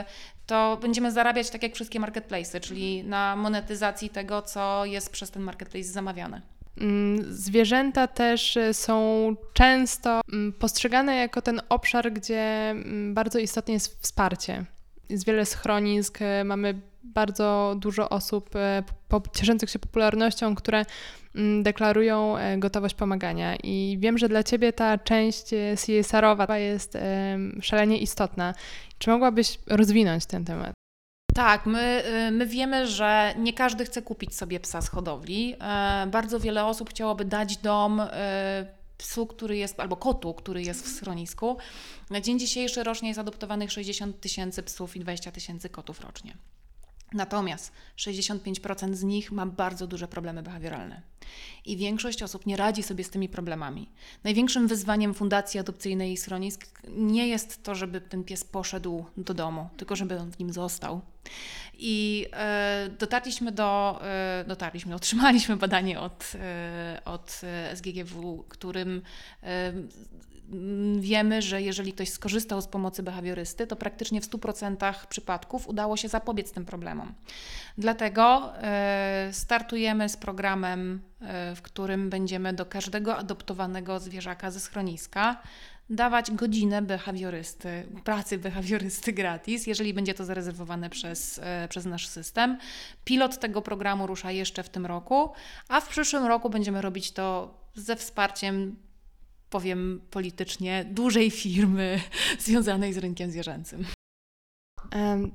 y, 0.00 0.04
to 0.46 0.78
będziemy 0.82 1.12
zarabiać 1.12 1.50
tak 1.50 1.62
jak 1.62 1.74
wszystkie 1.74 2.00
marketplace'y, 2.00 2.60
czyli 2.60 3.04
na 3.04 3.36
monetyzacji 3.36 4.10
tego, 4.10 4.42
co 4.42 4.84
jest 4.84 5.10
przez 5.10 5.30
ten 5.30 5.42
marketplace 5.42 5.88
zamawiane. 5.88 6.40
Mm, 6.80 7.32
zwierzęta 7.32 8.06
też 8.06 8.56
y, 8.56 8.74
są 8.74 9.36
często 9.52 10.20
mm, 10.32 10.52
postrzegane 10.52 11.16
jako 11.16 11.42
ten 11.42 11.60
obszar, 11.68 12.12
gdzie 12.12 12.70
mm, 12.70 13.14
bardzo 13.14 13.38
istotne 13.38 13.74
jest 13.74 14.02
wsparcie. 14.02 14.64
Jest 15.08 15.26
wiele 15.26 15.46
schronisk, 15.46 16.22
y, 16.22 16.44
mamy 16.44 16.80
bardzo 17.02 17.76
dużo 17.78 18.08
osób 18.08 18.56
y, 18.56 19.30
cieszących 19.32 19.70
się 19.70 19.78
popularnością, 19.78 20.54
które 20.54 20.84
deklarują 21.62 22.36
gotowość 22.58 22.94
pomagania. 22.94 23.56
I 23.56 23.96
wiem, 24.00 24.18
że 24.18 24.28
dla 24.28 24.42
Ciebie 24.42 24.72
ta 24.72 24.98
część 24.98 25.44
CSR-owa 25.76 26.58
jest 26.58 26.98
szalenie 27.62 27.98
istotna. 27.98 28.54
Czy 28.98 29.10
mogłabyś 29.10 29.58
rozwinąć 29.66 30.26
ten 30.26 30.44
temat? 30.44 30.74
Tak, 31.34 31.66
my, 31.66 32.02
y, 32.28 32.30
my 32.30 32.46
wiemy, 32.46 32.86
że 32.86 33.34
nie 33.38 33.52
każdy 33.52 33.84
chce 33.84 34.02
kupić 34.02 34.34
sobie 34.34 34.60
psa 34.60 34.82
z 34.82 34.88
hodowli. 34.88 35.54
E, 35.60 36.06
bardzo 36.10 36.40
wiele 36.40 36.64
osób 36.64 36.90
chciałoby 36.90 37.24
dać 37.24 37.56
dom 37.56 38.00
y, 38.00 38.06
psu, 38.98 39.26
który 39.26 39.56
jest, 39.56 39.80
albo 39.80 39.96
kotu, 39.96 40.34
który 40.34 40.62
jest 40.62 40.84
w 40.84 40.88
schronisku. 40.88 41.56
Na 42.10 42.20
dzień 42.20 42.38
dzisiejszy 42.38 42.82
rocznie 42.82 43.08
jest 43.08 43.20
adoptowanych 43.20 43.72
60 43.72 44.20
tysięcy 44.20 44.62
psów 44.62 44.96
i 44.96 45.00
20 45.00 45.32
tysięcy 45.32 45.68
kotów 45.68 46.00
rocznie. 46.00 46.36
Natomiast 47.12 47.72
65% 47.96 48.94
z 48.94 49.02
nich 49.02 49.32
ma 49.32 49.46
bardzo 49.46 49.86
duże 49.86 50.08
problemy 50.08 50.42
behawioralne. 50.42 51.02
I 51.64 51.76
większość 51.76 52.22
osób 52.22 52.46
nie 52.46 52.56
radzi 52.56 52.82
sobie 52.82 53.04
z 53.04 53.10
tymi 53.10 53.28
problemami. 53.28 53.90
Największym 54.24 54.68
wyzwaniem 54.68 55.14
Fundacji 55.14 55.60
Adopcyjnej 55.60 56.12
i 56.12 56.16
Schronisk 56.16 56.66
nie 56.88 57.28
jest 57.28 57.62
to, 57.62 57.74
żeby 57.74 58.00
ten 58.00 58.24
pies 58.24 58.44
poszedł 58.44 59.04
do 59.16 59.34
domu, 59.34 59.68
tylko 59.76 59.96
żeby 59.96 60.18
on 60.18 60.30
w 60.30 60.38
nim 60.38 60.52
został. 60.52 61.00
I 61.78 62.26
e, 62.32 62.88
dotarliśmy 62.98 63.52
do, 63.52 64.00
e, 64.02 64.44
dotarliśmy, 64.48 64.94
otrzymaliśmy 65.00 65.56
badanie 65.56 66.00
od, 66.00 66.32
e, 66.34 67.00
od 67.04 67.40
SGGW, 67.74 68.44
którym 68.48 69.02
wiemy, 70.98 71.42
że 71.42 71.62
jeżeli 71.62 71.92
ktoś 71.92 72.08
skorzystał 72.08 72.62
z 72.62 72.66
pomocy 72.66 73.02
behawiorysty, 73.02 73.66
to 73.66 73.76
praktycznie 73.76 74.20
w 74.20 74.28
100% 74.28 75.06
przypadków 75.08 75.68
udało 75.68 75.96
się 75.96 76.08
zapobiec 76.08 76.52
tym 76.52 76.64
problemom. 76.64 77.14
Dlatego 77.78 78.52
startujemy 79.32 80.08
z 80.08 80.16
programem, 80.16 81.02
w 81.56 81.62
którym 81.62 82.10
będziemy 82.10 82.52
do 82.52 82.66
każdego 82.66 83.16
adoptowanego 83.16 84.00
zwierzaka 84.00 84.50
ze 84.50 84.60
schroniska 84.60 85.42
dawać 85.90 86.30
godzinę 86.30 86.82
behawiorysty, 86.82 87.86
pracy 88.04 88.38
behawiorysty 88.38 89.12
gratis, 89.12 89.66
jeżeli 89.66 89.94
będzie 89.94 90.14
to 90.14 90.24
zarezerwowane 90.24 90.90
przez, 90.90 91.40
e, 91.42 91.68
przez 91.68 91.84
nasz 91.84 92.06
system. 92.06 92.58
Pilot 93.04 93.40
tego 93.40 93.62
programu 93.62 94.06
rusza 94.06 94.30
jeszcze 94.30 94.62
w 94.62 94.68
tym 94.68 94.86
roku, 94.86 95.32
a 95.68 95.80
w 95.80 95.88
przyszłym 95.88 96.24
roku 96.24 96.50
będziemy 96.50 96.82
robić 96.82 97.12
to 97.12 97.54
ze 97.74 97.96
wsparciem 97.96 98.76
powiem 99.50 100.00
politycznie, 100.10 100.84
dużej 100.90 101.30
firmy 101.30 102.00
związanej 102.38 102.92
z 102.92 102.98
rynkiem 102.98 103.30
zwierzęcym. 103.30 103.86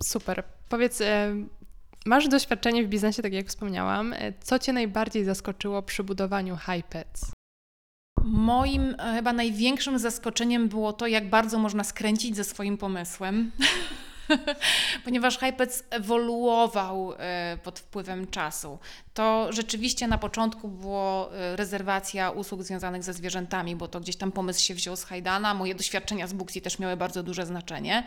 Super. 0.03 0.43
Powiedz, 0.69 1.01
masz 2.05 2.27
doświadczenie 2.27 2.83
w 2.83 2.87
biznesie, 2.87 3.21
tak 3.21 3.33
jak 3.33 3.47
wspomniałam. 3.47 4.15
Co 4.41 4.59
Cię 4.59 4.73
najbardziej 4.73 5.25
zaskoczyło 5.25 5.81
przy 5.81 6.03
budowaniu 6.03 6.57
HiPets? 6.57 7.31
Moim 8.23 8.95
e, 8.99 9.15
chyba 9.15 9.33
największym 9.33 9.99
zaskoczeniem 9.99 10.67
było 10.67 10.93
to, 10.93 11.07
jak 11.07 11.29
bardzo 11.29 11.59
można 11.59 11.83
skręcić 11.83 12.35
ze 12.35 12.43
swoim 12.43 12.77
pomysłem. 12.77 13.51
ponieważ 15.05 15.37
Hypec 15.37 15.83
ewoluował 15.89 17.13
e, 17.17 17.57
pod 17.63 17.79
wpływem 17.79 18.27
czasu. 18.27 18.79
To 19.19 19.53
rzeczywiście 19.53 20.07
na 20.07 20.17
początku 20.17 20.67
było 20.67 21.35
e, 21.35 21.55
rezerwacja 21.55 22.31
usług 22.31 22.63
związanych 22.63 23.03
ze 23.03 23.13
zwierzętami, 23.13 23.75
bo 23.75 23.87
to 23.87 23.99
gdzieś 23.99 24.15
tam 24.15 24.31
pomysł 24.31 24.63
się 24.63 24.73
wziął 24.73 24.95
z 24.95 25.03
Hajdana. 25.03 25.53
Moje 25.53 25.75
doświadczenia 25.75 26.27
z 26.27 26.33
Booksy 26.33 26.61
też 26.61 26.79
miały 26.79 26.97
bardzo 26.97 27.23
duże 27.23 27.45
znaczenie. 27.45 28.03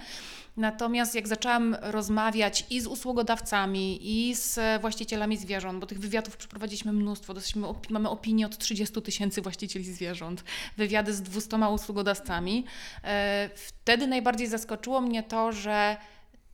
Natomiast 0.57 1.15
jak 1.15 1.29
zaczęłam 1.29 1.77
rozmawiać 1.81 2.67
i 2.71 2.81
z 2.81 2.87
usługodawcami, 2.87 3.99
i 4.03 4.35
z 4.35 4.81
właścicielami 4.81 5.37
zwierząt, 5.37 5.81
bo 5.81 5.87
tych 5.87 6.01
wywiadów 6.01 6.37
przeprowadziliśmy 6.37 6.93
mnóstwo, 6.93 7.35
dosyćmy, 7.35 7.67
mamy 7.91 8.09
opinię 8.09 8.47
od 8.47 8.59
30 8.59 9.03
tysięcy 9.03 9.43
właścicieli 9.43 9.85
zwierząt, 9.85 10.45
wywiady 10.77 11.15
z 11.15 11.23
200 11.23 11.57
usługodawcami, 11.57 12.65
e, 13.05 13.51
wtedy 13.55 14.07
najbardziej 14.07 14.47
zaskoczyło 14.47 15.01
mnie 15.01 15.23
to, 15.23 15.53
że 15.53 15.97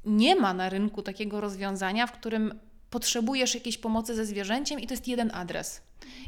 nie 0.04 0.36
ma 0.36 0.54
na 0.54 0.68
rynku 0.68 1.02
takiego 1.02 1.40
rozwiązania, 1.40 2.06
w 2.06 2.12
którym 2.12 2.67
potrzebujesz 2.90 3.54
jakiejś 3.54 3.78
pomocy 3.78 4.14
ze 4.14 4.26
zwierzęciem 4.26 4.80
i 4.80 4.86
to 4.86 4.94
jest 4.94 5.08
jeden 5.08 5.30
adres. 5.34 5.80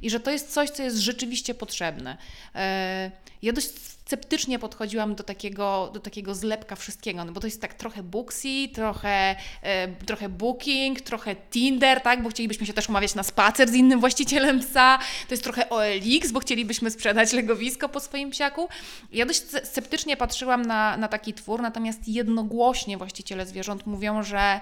I 0.03 0.11
że 0.11 0.21
to 0.21 0.31
jest 0.31 0.53
coś, 0.53 0.71
co 0.71 0.83
jest 0.83 0.97
rzeczywiście 0.97 1.55
potrzebne. 1.55 2.17
E, 2.55 3.11
ja 3.43 3.53
dość 3.53 3.71
sceptycznie 4.11 4.59
podchodziłam 4.59 5.15
do 5.15 5.23
takiego, 5.23 5.91
do 5.95 6.01
takiego 6.01 6.35
zlepka 6.35 6.77
wszystkiego, 6.77 7.25
no 7.25 7.33
bo 7.33 7.41
to 7.41 7.47
jest 7.47 7.61
tak 7.61 7.75
trochę 7.75 8.03
Booksy, 8.03 8.69
trochę, 8.75 9.37
e, 9.63 9.89
trochę 9.89 10.29
Booking, 10.29 11.01
trochę 11.01 11.37
Tinder, 11.37 12.01
tak, 12.01 12.23
bo 12.23 12.31
chcielibyśmy 12.31 12.67
się 12.67 12.73
też 12.73 12.89
umawiać 12.89 13.15
na 13.15 13.23
spacer 13.23 13.69
z 13.69 13.75
innym 13.75 14.01
właścicielem 14.01 14.61
psa, 14.61 14.99
to 15.29 15.35
jest 15.35 15.43
trochę 15.45 15.71
OLX, 15.71 16.33
bo 16.33 16.41
chcielibyśmy 16.41 16.91
sprzedać 16.91 17.33
legowisko 17.33 17.89
po 17.89 18.01
swoim 18.01 18.31
psiaku. 18.31 18.69
Ja 19.13 19.27
dość 19.27 19.43
sceptycznie 19.65 20.17
patrzyłam 20.17 20.63
na, 20.63 20.97
na 20.97 21.09
taki 21.09 21.35
twór, 21.35 21.63
natomiast 21.63 22.09
jednogłośnie 22.09 22.99
właściciele 22.99 23.47
zwierząt 23.47 23.87
mówią, 23.87 24.23
że 24.23 24.61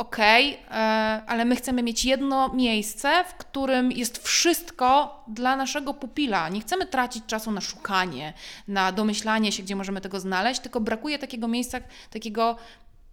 okej, 0.00 0.58
okay, 0.66 0.78
e, 0.78 1.22
ale 1.26 1.44
my 1.44 1.56
chcemy 1.56 1.82
mieć 1.82 2.04
jedno 2.04 2.54
miejsce, 2.54 3.24
w 3.24 3.34
którym 3.34 3.92
jest 3.92 4.28
wszystko 4.28 5.24
dla 5.28 5.56
naszego 5.56 5.94
pupila. 5.94 6.48
Nie 6.48 6.60
chcemy 6.60 6.86
tracić 6.86 7.26
czasu 7.26 7.50
na 7.50 7.60
szukanie, 7.60 8.32
na 8.68 8.92
domyślanie 8.92 9.52
się, 9.52 9.62
gdzie 9.62 9.76
możemy 9.76 10.00
tego 10.00 10.20
znaleźć, 10.20 10.60
tylko 10.60 10.80
brakuje 10.80 11.18
takiego 11.18 11.48
miejsca, 11.48 11.78
takiego 12.10 12.56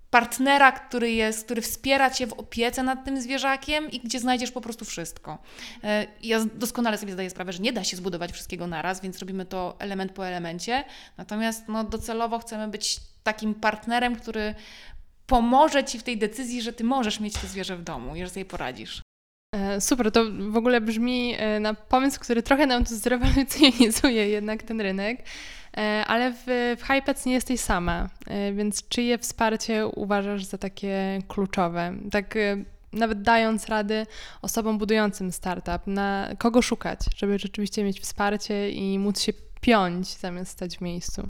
partnera, 0.09 0.71
który 0.71 1.11
jest, 1.11 1.45
który 1.45 1.61
wspiera 1.61 2.09
Cię 2.09 2.27
w 2.27 2.33
opiece 2.33 2.83
nad 2.83 3.05
tym 3.05 3.21
zwierzakiem 3.21 3.91
i 3.91 3.99
gdzie 3.99 4.19
znajdziesz 4.19 4.51
po 4.51 4.61
prostu 4.61 4.85
wszystko. 4.85 5.37
E, 5.83 6.07
ja 6.23 6.45
doskonale 6.53 6.97
sobie 6.97 7.13
zdaję 7.13 7.29
sprawę, 7.29 7.53
że 7.53 7.59
nie 7.59 7.73
da 7.73 7.83
się 7.83 7.97
zbudować 7.97 8.31
wszystkiego 8.31 8.67
naraz, 8.67 9.01
więc 9.01 9.19
robimy 9.19 9.45
to 9.45 9.75
element 9.79 10.11
po 10.11 10.27
elemencie, 10.27 10.83
natomiast 11.17 11.67
no, 11.67 11.83
docelowo 11.83 12.39
chcemy 12.39 12.67
być 12.67 12.99
takim 13.23 13.53
partnerem, 13.53 14.15
który 14.15 14.55
pomoże 15.27 15.83
ci 15.83 15.99
w 15.99 16.03
tej 16.03 16.17
decyzji, 16.17 16.61
że 16.61 16.73
ty 16.73 16.83
możesz 16.83 17.19
mieć 17.19 17.33
to 17.33 17.47
zwierzę 17.47 17.77
w 17.77 17.83
domu 17.83 18.15
i 18.15 18.19
że 18.19 18.29
sobie 18.29 18.45
poradzisz. 18.45 19.01
E, 19.55 19.81
super, 19.81 20.11
to 20.11 20.25
w 20.49 20.57
ogóle 20.57 20.81
brzmi 20.81 21.35
e, 21.37 21.59
na 21.59 21.73
pomysł, 21.73 22.19
który 22.19 22.43
trochę 22.43 22.65
nam 22.65 22.85
tu 22.85 22.95
zrewolucjonizuje 22.95 24.29
jednak 24.29 24.63
ten 24.63 24.81
rynek, 24.81 25.23
e, 25.77 26.03
ale 26.07 26.31
w, 26.31 26.43
w 26.79 26.87
HiPets 26.87 27.25
nie 27.25 27.33
jesteś 27.33 27.59
sama, 27.59 28.09
więc 28.53 28.87
czyje 28.87 29.17
wsparcie 29.17 29.87
uważasz 29.87 30.43
za 30.43 30.57
takie 30.57 31.21
kluczowe? 31.27 31.93
Tak 32.11 32.35
nawet 32.93 33.21
dając 33.21 33.67
rady 33.67 34.05
osobom 34.41 34.77
budującym 34.77 35.31
startup, 35.31 35.87
na 35.87 36.29
kogo 36.37 36.61
szukać, 36.61 36.99
żeby 37.15 37.39
rzeczywiście 37.39 37.83
mieć 37.83 37.99
wsparcie 37.99 38.71
i 38.71 38.99
móc 38.99 39.21
się 39.21 39.33
piąć 39.61 40.07
zamiast 40.07 40.51
stać 40.51 40.77
w 40.77 40.81
miejscu? 40.81 41.27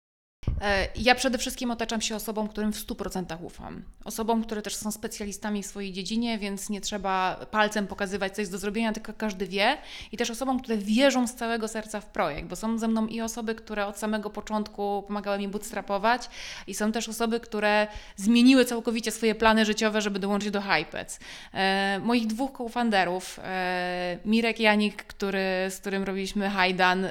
E, 0.62 0.88
ja 0.96 1.16
przede 1.16 1.38
wszystkim 1.38 1.72
otaczam 1.72 2.02
się 2.02 2.16
osobom, 2.16 2.48
którym 2.48 2.74
w 2.74 2.88
100% 2.88 3.44
ufam. 3.44 3.84
Osobom, 4.06 4.44
które 4.44 4.62
też 4.62 4.76
są 4.76 4.92
specjalistami 4.92 5.64
w 5.64 5.66
swojej 5.66 5.94
dziedzinie, 5.94 6.38
więc 6.38 6.70
nie 6.70 6.82
trzeba 6.82 7.46
palcem 7.52 7.88
pokazywać, 7.88 8.36
co 8.36 8.42
jest 8.42 8.52
do 8.52 8.58
zrobienia, 8.58 8.94
tylko 8.94 9.14
każdy 9.14 9.48
wie. 9.48 9.78
I 10.12 10.18
też 10.18 10.30
osobom, 10.30 10.60
które 10.60 10.78
wierzą 10.78 11.28
z 11.28 11.36
całego 11.36 11.68
serca 11.68 12.02
w 12.02 12.06
projekt, 12.06 12.48
bo 12.48 12.56
są 12.56 12.78
ze 12.78 12.88
mną 12.88 13.08
i 13.08 13.22
osoby, 13.22 13.56
które 13.56 13.86
od 13.86 13.98
samego 13.98 14.30
początku 14.30 15.04
pomagały 15.08 15.38
mi 15.38 15.48
bootstrapować, 15.48 16.30
i 16.68 16.74
są 16.74 16.92
też 16.92 17.10
osoby, 17.10 17.40
które 17.40 17.88
zmieniły 18.16 18.66
całkowicie 18.66 19.12
swoje 19.12 19.36
plany 19.36 19.66
życiowe, 19.66 20.02
żeby 20.02 20.20
dołączyć 20.20 20.52
do 20.52 20.62
Hypec. 20.62 21.20
E, 21.54 22.00
moich 22.04 22.28
dwóch 22.28 22.58
co-founderów, 22.58 23.40
e, 23.44 24.18
Mirek 24.26 24.60
Janik, 24.60 25.04
który, 25.04 25.40
z 25.70 25.78
którym 25.78 26.04
robiliśmy 26.04 26.50
Hajdan 26.50 27.08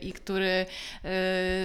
i 0.00 0.12
który 0.12 0.66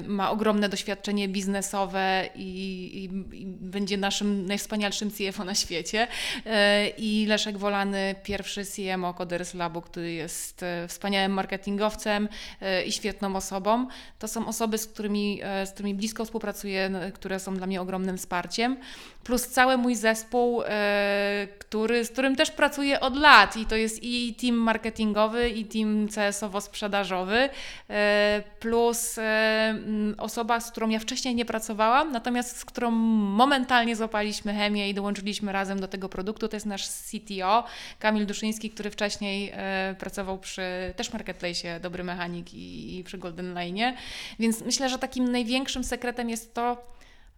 ma 0.07 0.31
ogromne 0.31 0.69
doświadczenie 0.69 1.12
biznesowe 1.27 2.29
i, 2.35 2.41
i, 2.43 3.03
i, 3.41 3.45
będzie 3.45 3.97
naszym 3.97 4.45
najwspanialszym 4.45 5.11
CFO 5.11 5.43
na 5.43 5.55
świecie. 5.55 6.07
E, 6.45 6.87
I 6.87 7.25
Leszek 7.25 7.57
Wolany, 7.57 8.15
pierwszy 8.23 8.63
CMO 8.65 9.13
Coders 9.13 9.53
Labu, 9.53 9.81
który 9.81 10.11
jest 10.11 10.63
e, 10.63 10.87
wspaniałym 10.87 11.31
marketingowcem 11.31 12.29
e, 12.61 12.83
i 12.83 12.91
świetną 12.91 13.35
osobą. 13.35 13.87
To 14.19 14.27
są 14.27 14.47
osoby, 14.47 14.77
z 14.77 14.87
którymi, 14.87 15.41
z 15.65 15.71
którymi 15.71 15.95
blisko 15.95 16.25
współpracuję, 16.25 16.91
które 17.13 17.39
są 17.39 17.55
dla 17.55 17.67
mnie 17.67 17.81
ogromnym 17.81 18.17
wsparciem 18.17 18.77
plus 19.23 19.47
cały 19.47 19.77
mój 19.77 19.95
zespół, 19.95 20.63
który, 21.59 22.05
z 22.05 22.09
którym 22.09 22.35
też 22.35 22.51
pracuję 22.51 22.99
od 22.99 23.17
lat 23.17 23.57
i 23.57 23.65
to 23.65 23.75
jest 23.75 24.03
i 24.03 24.35
team 24.41 24.55
marketingowy, 24.55 25.49
i 25.49 25.65
team 25.65 26.07
CS-owo-sprzedażowy, 26.07 27.49
plus 28.59 29.19
osoba, 30.17 30.59
z 30.59 30.71
którą 30.71 30.89
ja 30.89 30.99
wcześniej 31.03 31.35
nie 31.35 31.45
pracowałam, 31.45 32.11
natomiast 32.11 32.57
z 32.57 32.65
którą 32.65 32.91
momentalnie 32.91 33.95
złapaliśmy 33.95 34.53
chemię 34.53 34.89
i 34.89 34.93
dołączyliśmy 34.93 35.51
razem 35.51 35.79
do 35.79 35.87
tego 35.87 36.09
produktu, 36.09 36.47
to 36.47 36.55
jest 36.55 36.65
nasz 36.65 36.87
CTO, 36.87 37.63
Kamil 37.99 38.25
Duszyński, 38.25 38.69
który 38.69 38.91
wcześniej 38.91 39.53
pracował 39.99 40.39
przy 40.39 40.61
też 40.95 41.13
Marketplace 41.13 41.79
Dobry 41.79 42.03
Mechanik 42.03 42.53
i, 42.53 42.97
i 42.97 43.03
przy 43.03 43.17
Golden 43.17 43.53
Line, 43.53 43.95
więc 44.39 44.61
myślę, 44.61 44.89
że 44.89 44.99
takim 44.99 45.31
największym 45.31 45.83
sekretem 45.83 46.29
jest 46.29 46.53
to, 46.53 46.93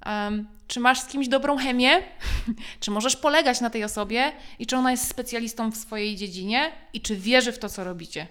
Um, 0.05 0.47
czy 0.67 0.79
masz 0.79 0.99
z 0.99 1.05
kimś 1.05 1.27
dobrą 1.27 1.57
chemię? 1.57 2.03
czy 2.79 2.91
możesz 2.91 3.15
polegać 3.15 3.61
na 3.61 3.69
tej 3.69 3.83
osobie 3.83 4.31
i 4.59 4.65
czy 4.65 4.75
ona 4.75 4.91
jest 4.91 5.07
specjalistą 5.07 5.71
w 5.71 5.77
swojej 5.77 6.15
dziedzinie 6.15 6.71
i 6.93 7.01
czy 7.01 7.15
wierzy 7.15 7.51
w 7.51 7.59
to, 7.59 7.69
co 7.69 7.83
robicie? 7.83 8.27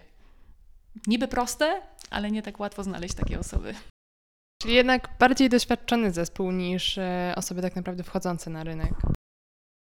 Niby 1.07 1.29
proste, 1.29 1.83
ale 2.11 2.31
nie 2.31 2.43
tak 2.43 2.61
łatwo 2.61 2.83
znaleźć 2.83 3.15
takie 3.15 3.39
osoby. 3.39 3.75
Czyli 4.65 4.77
jednak 4.77 5.09
bardziej 5.19 5.49
doświadczony 5.49 6.11
zespół 6.11 6.51
niż 6.53 6.99
e, 6.99 7.35
osoby 7.37 7.63
tak 7.63 7.77
naprawdę 7.77 8.03
wchodzące 8.03 8.51
na 8.51 8.65
rynek. 8.65 8.93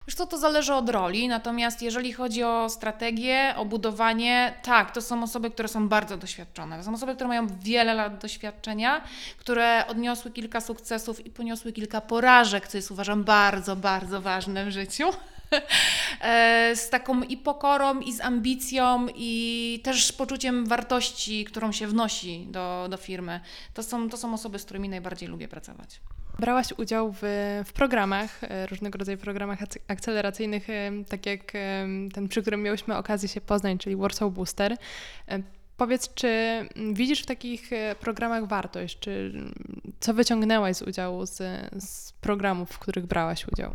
Wiesz 0.08 0.16
co, 0.16 0.26
to 0.26 0.38
zależy 0.38 0.74
od 0.74 0.90
roli, 0.90 1.28
natomiast 1.28 1.82
jeżeli 1.82 2.14
chodzi 2.14 2.44
o 2.44 2.70
strategię, 2.70 3.54
o 3.58 3.66
budowanie, 3.66 4.54
tak, 4.64 4.92
to 4.92 5.02
są 5.02 5.24
osoby, 5.24 5.52
które 5.52 5.68
są 5.68 5.90
bardzo 5.90 6.18
doświadczone. 6.18 6.78
To 6.78 6.84
są 6.84 6.94
osoby, 6.94 7.16
które 7.16 7.28
mają 7.28 7.48
wiele 7.60 7.94
lat 7.94 8.18
doświadczenia, 8.18 9.02
które 9.38 9.88
odniosły 9.88 10.32
kilka 10.32 10.62
sukcesów 10.62 11.26
i 11.26 11.30
poniosły 11.30 11.74
kilka 11.74 12.02
porażek, 12.02 12.68
co 12.68 12.78
jest 12.78 12.92
uważam 12.92 13.24
bardzo, 13.24 13.76
bardzo 13.76 14.22
ważne 14.22 14.66
w 14.66 14.72
życiu. 14.72 15.06
E, 16.22 16.76
z 16.76 16.90
taką 16.90 17.22
i 17.22 17.38
pokorą, 17.38 18.00
i 18.00 18.14
z 18.14 18.22
ambicją, 18.22 19.08
i 19.16 19.82
też 19.84 20.12
poczuciem 20.12 20.66
wartości, 20.66 21.46
którą 21.46 21.72
się 21.72 21.88
wnosi 21.88 22.48
do, 22.50 22.88
do 22.90 22.98
firmy. 22.98 23.40
To 23.74 23.84
są, 23.84 24.10
to 24.10 24.18
są 24.18 24.34
osoby, 24.34 24.60
z 24.60 24.66
którymi 24.66 24.90
najbardziej 24.90 25.30
lubię 25.30 25.48
pracować. 25.48 26.02
Brałaś 26.40 26.68
udział 26.78 27.12
w, 27.12 27.22
w 27.66 27.74
programach, 27.74 28.44
e, 28.44 28.68
różnego 28.68 28.98
rodzaju 28.98 29.18
programach 29.18 29.60
akceleracyjnych, 29.88 30.70
e, 30.70 30.92
tak 31.10 31.26
jak 31.26 31.52
ten, 32.14 32.28
przy 32.30 32.42
którym 32.42 32.64
miałyśmy 32.64 32.98
okazję 32.98 33.30
się 33.30 33.42
poznać, 33.42 33.82
czyli 33.82 33.96
Warsaw 33.96 34.34
Booster. 34.34 34.78
Powiedz, 35.78 36.14
czy 36.14 36.30
widzisz 36.94 37.24
w 37.24 37.26
takich 37.26 37.70
programach 38.00 38.48
wartość, 38.48 39.00
czy 39.00 39.34
co 40.00 40.14
wyciągnęłaś 40.14 40.76
z 40.76 40.82
udziału 40.82 41.26
z, 41.26 41.38
z 41.84 42.12
programów, 42.12 42.70
w 42.70 42.80
których 42.80 43.06
brałaś 43.06 43.48
udział? 43.48 43.74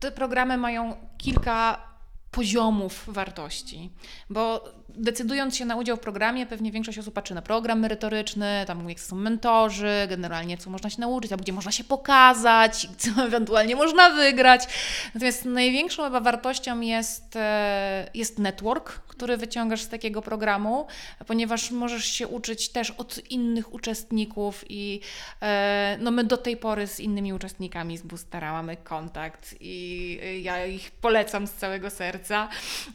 Te 0.00 0.12
programy 0.12 0.56
mają 0.56 0.96
kilka 1.18 1.93
poziomów 2.34 3.04
wartości, 3.06 3.90
bo 4.30 4.64
decydując 4.88 5.56
się 5.56 5.64
na 5.64 5.76
udział 5.76 5.96
w 5.96 6.00
programie, 6.00 6.46
pewnie 6.46 6.72
większość 6.72 6.98
osób 6.98 7.14
patrzy 7.14 7.34
na 7.34 7.42
program 7.42 7.80
merytoryczny, 7.80 8.64
tam 8.66 8.88
jak 8.88 9.00
są 9.00 9.16
mentorzy, 9.16 10.06
generalnie 10.08 10.58
co 10.58 10.70
można 10.70 10.90
się 10.90 11.00
nauczyć, 11.00 11.32
albo 11.32 11.42
gdzie 11.42 11.52
można 11.52 11.72
się 11.72 11.84
pokazać, 11.84 12.88
co 12.98 13.10
ewentualnie 13.26 13.76
można 13.76 14.10
wygrać. 14.10 14.64
Natomiast 15.14 15.44
największą 15.44 16.04
chyba 16.04 16.20
wartością 16.20 16.80
jest, 16.80 17.36
e, 17.36 18.10
jest 18.14 18.38
network, 18.38 18.90
który 18.90 19.36
wyciągasz 19.36 19.82
z 19.82 19.88
takiego 19.88 20.22
programu, 20.22 20.86
ponieważ 21.26 21.70
możesz 21.70 22.04
się 22.04 22.28
uczyć 22.28 22.68
też 22.68 22.90
od 22.90 23.30
innych 23.30 23.74
uczestników 23.74 24.64
i 24.68 25.00
e, 25.42 25.96
no 26.00 26.10
my 26.10 26.24
do 26.24 26.36
tej 26.36 26.56
pory 26.56 26.86
z 26.86 27.00
innymi 27.00 27.32
uczestnikami 27.32 27.98
z 27.98 28.02
Boostera 28.02 28.52
mamy 28.52 28.76
kontakt 28.76 29.54
i 29.60 30.18
ja 30.42 30.66
ich 30.66 30.90
polecam 30.90 31.46
z 31.46 31.52
całego 31.52 31.90
serca. 31.90 32.23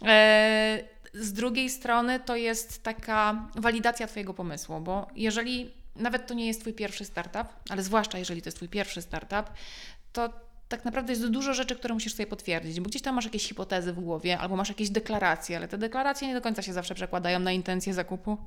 E, 0.05 0.83
z 1.13 1.33
drugiej 1.33 1.69
strony 1.69 2.19
to 2.19 2.35
jest 2.35 2.83
taka 2.83 3.49
walidacja 3.55 4.07
Twojego 4.07 4.33
pomysłu, 4.33 4.79
bo 4.79 5.07
jeżeli 5.15 5.73
nawet 5.95 6.27
to 6.27 6.33
nie 6.33 6.47
jest 6.47 6.61
Twój 6.61 6.73
pierwszy 6.73 7.05
startup, 7.05 7.47
ale 7.69 7.83
zwłaszcza 7.83 8.17
jeżeli 8.17 8.41
to 8.41 8.47
jest 8.47 8.57
Twój 8.57 8.69
pierwszy 8.69 9.01
startup, 9.01 9.53
to 10.13 10.29
tak 10.69 10.85
naprawdę 10.85 11.13
jest 11.13 11.27
dużo 11.27 11.53
rzeczy, 11.53 11.75
które 11.75 11.93
musisz 11.93 12.13
sobie 12.13 12.27
potwierdzić, 12.27 12.79
bo 12.79 12.89
gdzieś 12.89 13.01
tam 13.01 13.15
masz 13.15 13.25
jakieś 13.25 13.47
hipotezy 13.47 13.93
w 13.93 13.99
głowie 13.99 14.37
albo 14.37 14.55
masz 14.55 14.69
jakieś 14.69 14.89
deklaracje, 14.89 15.57
ale 15.57 15.67
te 15.67 15.77
deklaracje 15.77 16.27
nie 16.27 16.33
do 16.33 16.41
końca 16.41 16.61
się 16.61 16.73
zawsze 16.73 16.95
przekładają 16.95 17.39
na 17.39 17.51
intencje 17.51 17.93
zakupu 17.93 18.37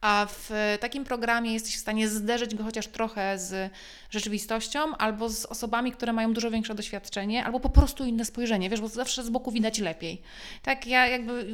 a 0.00 0.26
w 0.30 0.50
takim 0.80 1.04
programie 1.04 1.52
jesteś 1.52 1.76
w 1.76 1.80
stanie 1.80 2.08
zderzyć 2.08 2.54
go 2.54 2.64
chociaż 2.64 2.86
trochę 2.86 3.38
z 3.38 3.72
rzeczywistością 4.10 4.96
albo 4.96 5.28
z 5.28 5.46
osobami, 5.46 5.92
które 5.92 6.12
mają 6.12 6.32
dużo 6.32 6.50
większe 6.50 6.74
doświadczenie, 6.74 7.44
albo 7.44 7.60
po 7.60 7.70
prostu 7.70 8.04
inne 8.04 8.24
spojrzenie, 8.24 8.70
wiesz, 8.70 8.80
bo 8.80 8.88
zawsze 8.88 9.24
z 9.24 9.30
boku 9.30 9.52
widać 9.52 9.78
lepiej. 9.78 10.22
Tak, 10.62 10.86
ja 10.86 11.06
jakby 11.06 11.46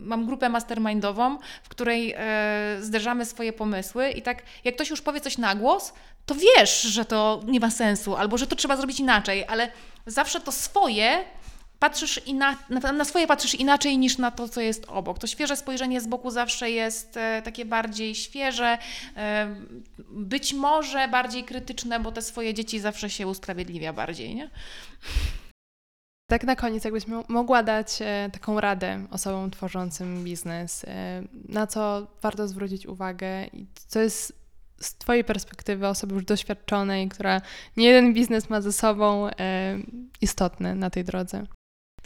mam 0.00 0.26
grupę 0.26 0.48
mastermindową, 0.48 1.38
w 1.62 1.68
której 1.68 2.14
e, 2.16 2.76
zderzamy 2.80 3.26
swoje 3.26 3.52
pomysły 3.52 4.10
i 4.10 4.22
tak 4.22 4.42
jak 4.64 4.74
ktoś 4.74 4.90
już 4.90 5.02
powie 5.02 5.20
coś 5.20 5.38
na 5.38 5.54
głos, 5.54 5.92
to 6.26 6.34
wiesz, 6.34 6.82
że 6.82 7.04
to 7.04 7.40
nie 7.46 7.60
ma 7.60 7.70
sensu, 7.70 8.16
albo 8.16 8.38
że 8.38 8.46
to 8.46 8.56
trzeba 8.56 8.76
zrobić 8.76 9.00
inaczej, 9.00 9.44
ale 9.48 9.70
zawsze 10.06 10.40
to 10.40 10.52
swoje 10.52 11.24
patrzysz 11.78 12.20
ina- 12.26 12.56
na 12.92 13.04
swoje 13.04 13.26
patrzysz 13.26 13.54
inaczej 13.54 13.98
niż 13.98 14.18
na 14.18 14.30
to, 14.30 14.48
co 14.48 14.60
jest 14.60 14.84
obok. 14.88 15.18
To 15.18 15.26
świeże 15.26 15.56
spojrzenie 15.56 16.00
z 16.00 16.06
boku 16.06 16.30
zawsze 16.30 16.70
jest 16.70 17.16
e, 17.16 17.42
takie 17.42 17.64
bardziej 17.64 18.14
świeże, 18.14 18.78
e, 19.16 19.54
być 20.08 20.54
może 20.54 21.08
bardziej 21.08 21.44
krytyczne, 21.44 22.00
bo 22.00 22.12
te 22.12 22.22
swoje 22.22 22.54
dzieci 22.54 22.80
zawsze 22.80 23.10
się 23.10 23.26
usprawiedliwia 23.26 23.92
bardziej, 23.92 24.34
nie? 24.34 24.50
Tak 26.30 26.44
na 26.44 26.56
koniec, 26.56 26.84
jakbyś 26.84 27.04
mogła 27.28 27.62
dać 27.62 27.88
e, 28.00 28.30
taką 28.32 28.60
radę 28.60 29.06
osobom 29.10 29.50
tworzącym 29.50 30.24
biznes, 30.24 30.86
na 31.48 31.66
co 31.66 32.06
warto 32.22 32.48
zwrócić 32.48 32.86
uwagę 32.86 33.44
i 33.46 33.66
co 33.86 34.00
jest 34.00 34.46
z 34.80 34.94
Twojej 34.94 35.24
perspektywy, 35.24 35.86
osoby 35.86 36.14
już 36.14 36.24
doświadczonej, 36.24 37.08
która 37.08 37.40
nie 37.76 37.86
jeden 37.86 38.14
biznes 38.14 38.50
ma 38.50 38.60
ze 38.60 38.72
sobą, 38.72 39.28
istotne 40.20 40.74
na 40.74 40.90
tej 40.90 41.04
drodze? 41.04 41.46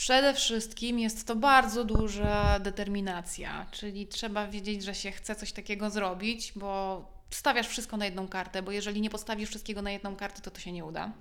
Przede 0.01 0.35
wszystkim 0.35 0.99
jest 0.99 1.27
to 1.27 1.37
bardzo 1.37 1.85
duża 1.85 2.59
determinacja, 2.59 3.67
czyli 3.71 4.07
trzeba 4.07 4.47
wiedzieć, 4.47 4.85
że 4.85 4.95
się 4.95 5.11
chce 5.11 5.37
coś 5.37 5.53
takiego 5.53 5.91
zrobić, 5.91 6.53
bo 6.57 7.05
stawiasz 7.31 7.69
wszystko 7.69 7.97
na 7.97 8.05
jedną 8.05 8.29
kartę, 8.29 8.63
bo 8.63 8.73
jeżeli 8.73 9.01
nie 9.01 9.11
postawisz 9.11 9.49
wszystkiego 9.49 9.83
na 9.83 9.91
jedną 9.91 10.17
kartę, 10.17 10.43
to 10.43 10.51
to 10.51 10.61
się 10.61 10.73
nie 10.73 10.85
uda. 10.85 11.13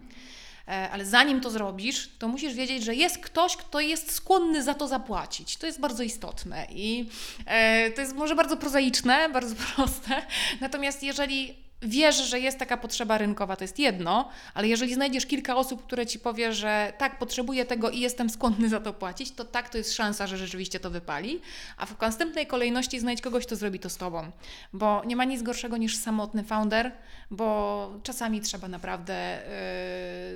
E, 0.67 0.89
ale 0.89 1.05
zanim 1.05 1.41
to 1.41 1.51
zrobisz, 1.51 2.09
to 2.19 2.27
musisz 2.27 2.53
wiedzieć, 2.53 2.83
że 2.83 2.95
jest 2.95 3.17
ktoś, 3.17 3.55
kto 3.55 3.79
jest 3.79 4.11
skłonny 4.11 4.63
za 4.63 4.73
to 4.73 4.87
zapłacić. 4.87 5.57
To 5.57 5.65
jest 5.65 5.79
bardzo 5.79 6.03
istotne 6.03 6.67
i 6.69 7.09
e, 7.45 7.91
to 7.91 8.01
jest 8.01 8.15
może 8.15 8.35
bardzo 8.35 8.57
prozaiczne, 8.57 9.29
bardzo 9.29 9.55
proste. 9.75 10.21
Natomiast 10.61 11.03
jeżeli 11.03 11.68
wiesz, 11.81 12.15
że 12.15 12.39
jest 12.39 12.59
taka 12.59 12.77
potrzeba 12.77 13.17
rynkowa, 13.17 13.55
to 13.55 13.63
jest 13.63 13.79
jedno, 13.79 14.29
ale 14.53 14.67
jeżeli 14.67 14.93
znajdziesz 14.93 15.25
kilka 15.25 15.55
osób, 15.55 15.85
które 15.85 16.05
ci 16.05 16.19
powie, 16.19 16.53
że 16.53 16.93
tak, 16.97 17.19
potrzebuję 17.19 17.65
tego 17.65 17.89
i 17.89 17.99
jestem 17.99 18.29
skłonny 18.29 18.69
za 18.69 18.79
to 18.79 18.93
płacić, 18.93 19.31
to 19.31 19.45
tak, 19.45 19.69
to 19.69 19.77
jest 19.77 19.93
szansa, 19.93 20.27
że 20.27 20.37
rzeczywiście 20.37 20.79
to 20.79 20.89
wypali. 20.89 21.41
A 21.77 21.85
w 21.85 22.01
następnej 22.01 22.47
kolejności 22.47 22.99
znajdź 22.99 23.21
kogoś, 23.21 23.45
kto 23.45 23.55
zrobi 23.55 23.79
to 23.79 23.89
z 23.89 23.97
tobą. 23.97 24.31
Bo 24.73 25.03
nie 25.05 25.15
ma 25.15 25.23
nic 25.25 25.41
gorszego 25.41 25.77
niż 25.77 25.97
samotny 25.97 26.43
founder, 26.43 26.91
bo 27.31 27.99
czasami 28.03 28.41
trzeba 28.41 28.67
naprawdę 28.67 29.41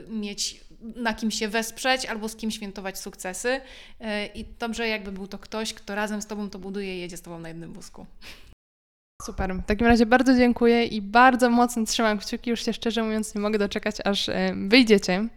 yy, 0.09 0.15
mieć 0.15 0.63
na 0.95 1.13
kim 1.13 1.31
się 1.31 1.47
wesprzeć 1.47 2.05
albo 2.05 2.29
z 2.29 2.35
kim 2.35 2.51
świętować 2.51 2.99
sukcesy. 2.99 3.61
Yy, 3.99 4.07
I 4.25 4.45
dobrze, 4.59 4.87
jakby 4.87 5.11
był 5.11 5.27
to 5.27 5.39
ktoś, 5.39 5.73
kto 5.73 5.95
razem 5.95 6.21
z 6.21 6.27
tobą 6.27 6.49
to 6.49 6.59
buduje 6.59 6.97
i 6.97 6.99
jedzie 6.99 7.17
z 7.17 7.21
tobą 7.21 7.39
na 7.39 7.47
jednym 7.47 7.73
wózku. 7.73 8.05
Super. 9.25 9.55
W 9.55 9.65
takim 9.65 9.87
razie 9.87 10.05
bardzo 10.05 10.35
dziękuję 10.35 10.85
i 10.85 11.01
bardzo 11.01 11.49
mocno 11.49 11.85
trzymam 11.85 12.17
kciuki. 12.17 12.49
Już 12.49 12.65
się 12.65 12.73
szczerze 12.73 13.03
mówiąc 13.03 13.35
nie 13.35 13.41
mogę 13.41 13.59
doczekać, 13.59 13.95
aż 14.05 14.29
e, 14.29 14.53
wyjdziecie 14.67 15.27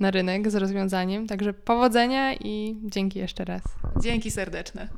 na 0.00 0.10
rynek 0.10 0.50
z 0.50 0.54
rozwiązaniem. 0.54 1.26
Także 1.26 1.52
powodzenia 1.52 2.34
i 2.34 2.76
dzięki 2.84 3.18
jeszcze 3.18 3.44
raz. 3.44 3.62
Dzięki 4.02 4.30
serdeczne. 4.30 4.88